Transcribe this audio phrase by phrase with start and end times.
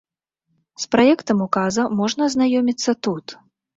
[0.85, 3.25] З праектам указа можна азнаёміцца тут.